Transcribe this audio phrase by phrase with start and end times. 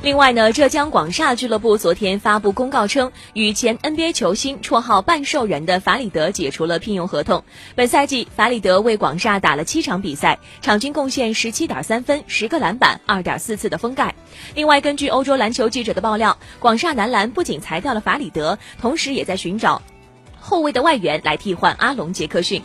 [0.00, 7.42] 另外呢浙江广厦俱乐部昨天发布公告称与前 nba 球星绰号半兽人的法里德解除了聘用合同。
[7.74, 14.14] 本赛季法里德为广厦打了七场比赛场均贡献十七点三分十个篮板二点四次的封盖。
[14.54, 19.82] 另外根据欧洲篮球记者的爆料广厦男篮不仅裁掉了法里德同时也在寻找
[20.38, 22.56] 后卫的外援来替换阿隆杰克逊。